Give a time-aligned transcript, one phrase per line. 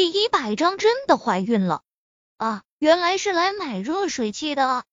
[0.00, 1.82] 第一百章真的怀孕了
[2.38, 2.62] 啊！
[2.78, 4.86] 原来是来买热水器的！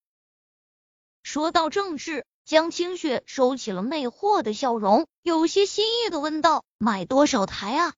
[1.23, 7.93] 说到正事，江清雪收起了魅惑的笑容，有些心意的问道：“买多少台啊？”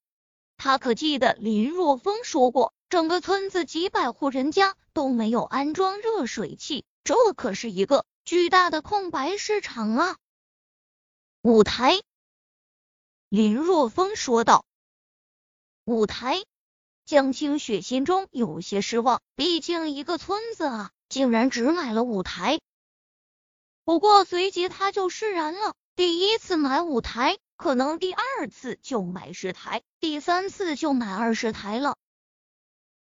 [0.55, 10.17] 他可记得林若风说过，整个村子几百户人家都没有安装热水器，这可是一个巨大的空白市场啊！
[11.41, 12.03] 五台，
[13.29, 14.63] 林若风说道。
[15.85, 16.43] 五台。
[17.09, 22.59] 江清雪心中有些失望，毕竟一个村子啊，竟然只买了五台。
[23.83, 31.95] 不过随即他就释然了，第一次买五台，可能第二次就买十台，第三次就买二十台了。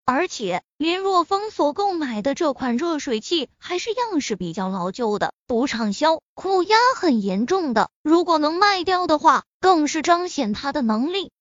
[0.05, 7.89] 而且林若风所购买的这款热水器还是样式比较老旧的，不畅销，库压很严重的。
[8.03, 11.31] 如果能卖掉的话，更是彰显他的能力。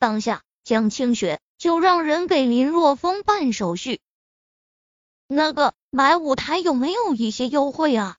[0.00, 0.42] 当下。
[0.68, 4.02] 江清雪就让人给林若风办手续。
[5.26, 8.18] 那个买舞台有没有一些优惠啊？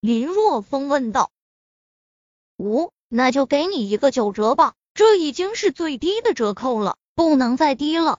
[0.00, 1.30] 林若风问道。
[2.58, 8.18] 五，那就给你一个九折吧，这已经是最低的折扣了，不能再低了。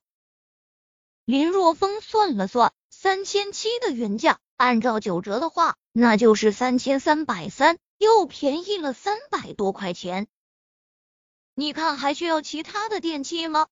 [1.25, 10.27] 林若风算了算，三千七的原价，按照九折的话，那就是三千三百三，又便宜了三百多块钱。
[11.59, 13.65] 你看还需要其他的电器吗？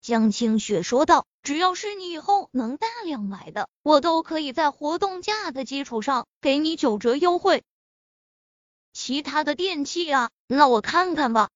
[0.00, 7.62] 江清雪说道：“只要是你以后能大量买的，我都可以在活动价的基础上给你九折优惠。
[8.92, 11.50] 其他的电器啊，那我看看吧。”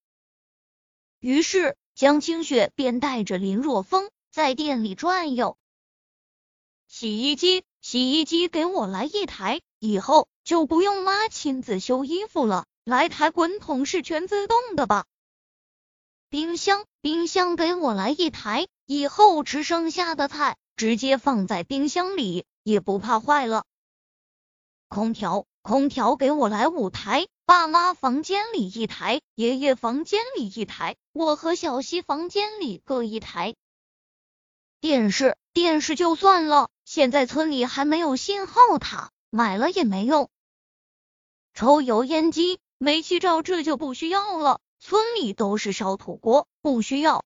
[1.19, 5.59] 于是江清雪便带着林若风在店里转悠。
[6.87, 15.07] 洗衣机，洗衣机给我来一台，以后就不用妈亲自修衣服了，来台滚筒式全自动的吧。
[16.35, 23.65] 冰箱，冰箱给我来一台，以后吃剩下的菜直接放在冰箱里，也不怕坏了。
[24.89, 33.55] 空调，空调给我来五台，爸妈房间里一台，爷爷房间里一台，我和小西房间里各一台。
[34.81, 40.29] 电视，电视就算了，现在村里还没有信号塔，买了也没用。
[41.53, 44.59] 抽油烟机，煤气灶这就不需要了。
[44.87, 47.25] 村里都是烧土锅，不需要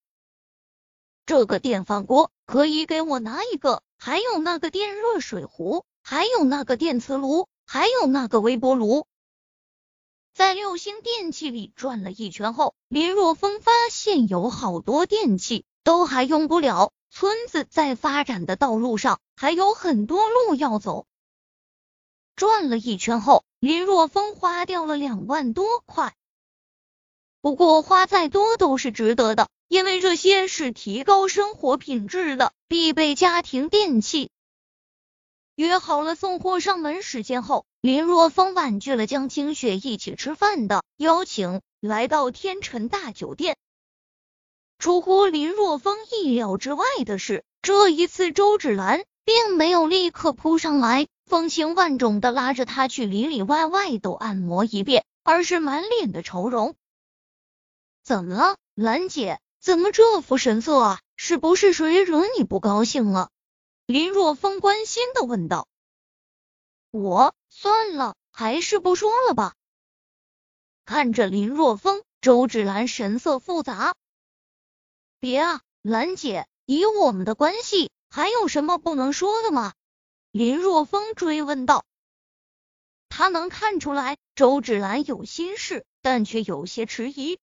[1.27, 3.83] 这个电饭锅，可以给我拿一个。
[3.99, 9.09] 还有那个电热水壶，还有那个电磁炉，还有那个微波炉。
[10.33, 21.07] 在六星电器里转了一圈后，林若风发现有好多电器都还用不了，村子在发展的道路上还有很多路要走。
[22.37, 26.15] 转了一圈后，林若风花掉了两万多块。
[27.41, 34.31] 不过花再多都是值得的，因为这些是提高生活品质的必备家庭电器。
[35.55, 43.57] 约好了送货上门时间后，林若风婉拒了江清雪一起吃饭的邀请，来到天辰大酒店。
[44.79, 56.75] 出乎林若风意料之外的是，这一次周芷兰并没有立刻扑上来，风情万种的拉着他去里里外外都按摩一遍，而是满脸的愁容。
[58.09, 59.39] 怎么了，兰姐？
[59.61, 61.01] 怎么这副神色啊？
[61.15, 63.29] 是不是谁惹你不高兴了？
[63.85, 65.69] 林若风关心的问道。
[66.91, 69.53] 我算了，还是不说了吧。
[70.87, 73.95] 看着林若风，周芷兰神色复杂。
[75.21, 79.75] 别啊，兰姐，以我们的关系，还有什么不能说的吗？
[80.33, 81.85] 林若风追问道。
[83.11, 87.39] 他能看出来周芷兰有心事，但却有些迟疑。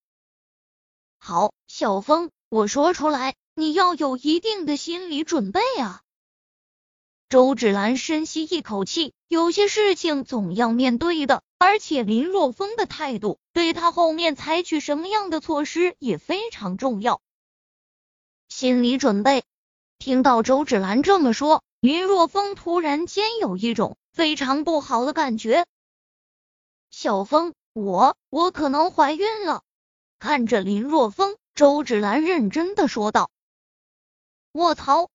[1.17, 6.01] 好，小峰，我说出来，你要有一定的心理准备啊。
[7.27, 17.21] 周芷兰深吸一口气，有些事情总要面对的，而且林若风的态度，对他后面采取什么样的措施也非常重要。
[18.47, 19.43] 心理准备。
[19.97, 25.65] 听到周芷兰这么说，林若风突然间有一种非常不好的感觉。
[26.91, 29.63] 小峰，我我可能怀孕了。
[30.19, 33.29] 看着林若风，周芷兰认真的说道
[34.53, 35.09] ：“卧槽！”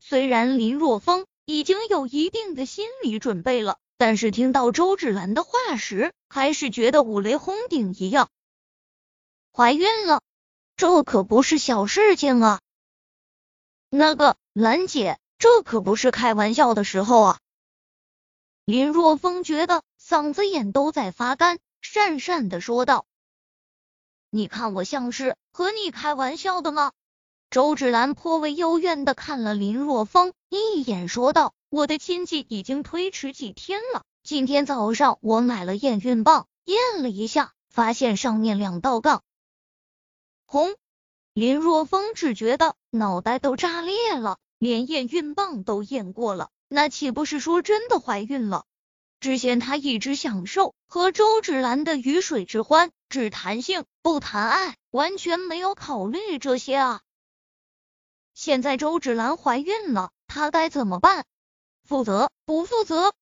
[0.00, 8.28] 虽然林若风已经有一定的心理准备了，但是听到周芷兰的话时，还是觉得五雷轰顶一样。
[9.52, 10.22] 怀孕了，
[10.76, 12.60] 这可不是小事情啊！
[13.90, 17.38] 那个兰姐，这可不是开玩笑的时候啊！
[18.64, 23.04] 林若风觉得嗓子眼都在发干，讪讪的说道。
[24.30, 26.92] 你看我像是和你开玩笑的吗？
[27.50, 34.02] 周芷兰颇为幽怨的看了林若风一眼，说道：“我的亲戚已经推迟几天了。
[34.22, 39.22] 今天早上我买了验孕棒，验了一下，发现上面两道杠。”
[40.44, 40.76] 红，
[41.32, 48.66] 林若风只觉得脑袋都炸裂了，连验孕棒都验过了，那岂不是说真的怀孕了？
[49.20, 57.00] 之前他一直享受和周芷兰的鱼水之欢，只谈性不谈爱，完全没有考虑这些啊。
[58.34, 61.24] 现在周芷兰怀孕了，他该怎么办？
[61.84, 63.12] 负责不负责？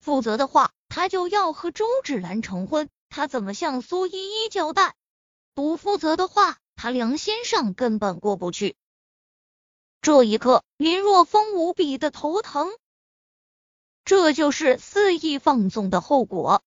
[0.00, 4.94] 负责的话，他就要和周芷兰成婚，他怎么向苏依依交代？
[5.54, 8.76] 不负责的话，他良心上根本过不去。
[10.02, 12.70] 这一刻，林若风无比的头疼。
[14.04, 16.62] 这就是肆意放纵的后果。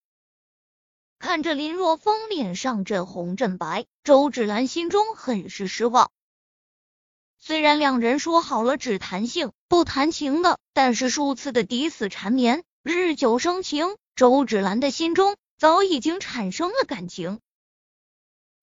[1.21, 6.09] 看着林若风脸上阵红阵白，周芷兰心中很是失望。
[7.37, 17.39] 虽然两人说好了只谈性不谈情的，但是数次的抵死缠绵，日久生情，周芷兰的心中早已经产生了感情。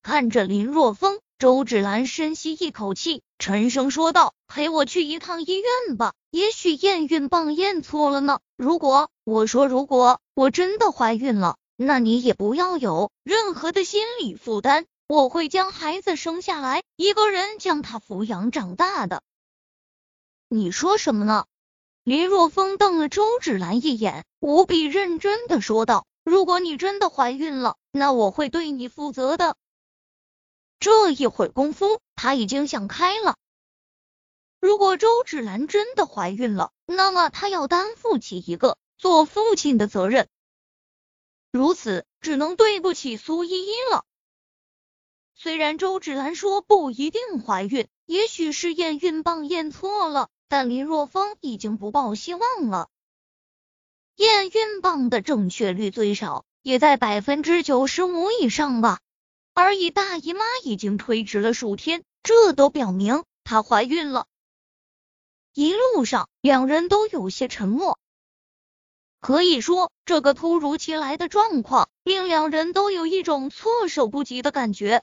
[0.03, 8.41] 看着林若风，周芷兰深吸一口气，沉声说道：“陪我去一趟医院吧，也许验孕棒验错了呢。
[8.57, 19.23] 如果我说如果我真的怀孕了，那你也不要有任何的心理负担，我会将孩子生下来，一个人将他抚养长大的。”
[20.51, 21.47] 你说什么呢？
[22.03, 29.55] 林若风瞪了周芷兰一眼，无比认真的说道：“如果你真的怀孕了，那我会对你负责的。”
[30.81, 33.37] 这一会功夫，他已经想开了。
[34.61, 40.27] 如果周芷兰真的怀孕了，那么他要担负起一个做父亲的责任。
[41.59, 44.05] 如此，只能对不起苏依依了。
[45.35, 52.89] 虽然周芷兰说不一定怀孕，也许是验孕棒验错了，但林若风已经不抱希望了。
[54.15, 59.01] 验孕棒的正确率最少也在百分之九十五以上吧。
[59.53, 64.29] 而已大姨妈已经推迟了数天，这都表明她怀孕了。
[65.55, 67.99] 一路上，两人都有些沉默。
[69.21, 75.03] 可以说，这个突如其来的状况令两人都有一种措手不及的感觉。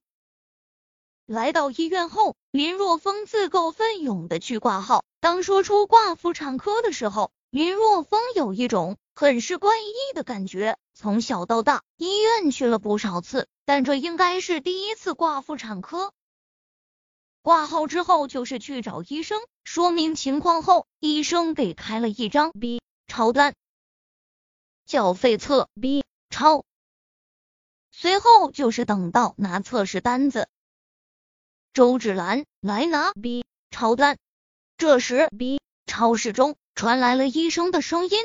[1.26, 5.04] 来到医院后，林若风自告奋勇的去挂号。
[5.20, 10.78] 当说出挂妇产科的时候，林若风有一种很是怪异的感觉。
[10.94, 13.48] 从小到大，医院去了不少次。
[13.66, 16.14] 但这应该是第一次挂妇产科。
[17.42, 23.56] 挂号之后就是去找医生说明情况后，医生给开了一张 B 超单，
[24.86, 26.64] 缴费册 B 超。
[27.92, 30.48] 随后就是等到拿测试单子。
[31.74, 34.18] 周芷兰来拿 B 超单。
[34.78, 38.18] 这时 B 超室中传来了医生的声音。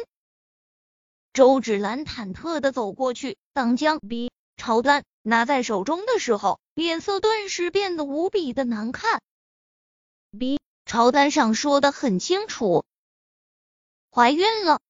[1.33, 5.05] 周芷兰忐忑的走过去，当将 B 超单。
[5.23, 9.21] 拿在手中的时候，脸色顿时变得无比的难看。
[10.37, 12.85] B 超单上说的很清楚，
[14.11, 14.81] 怀孕了，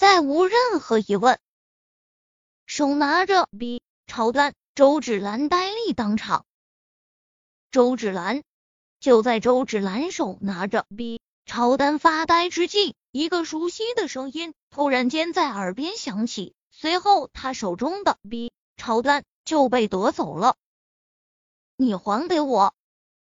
[0.00, 1.38] 再无任何疑问。
[2.64, 6.46] 手拿着 B 超单，周芷兰呆立当场。
[7.70, 8.42] 周芷兰
[8.98, 19.22] 就在周芷兰手拿着 B 超单发呆之际，一个熟悉的声音突然间在耳边响起，随后他手中的 B 超单。
[19.44, 20.56] 就被夺走了，
[21.76, 22.72] 你还给我！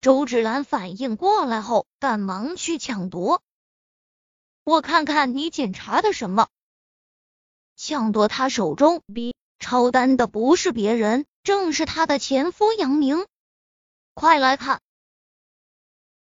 [0.01, 3.43] 周芷兰反应过来后，赶忙去抢夺。
[4.63, 6.49] 我看看你检查的什么？
[7.85, 13.27] 抢夺他手中 B 超单的不是别人，正是他的前夫杨明。
[14.15, 14.81] 快来看，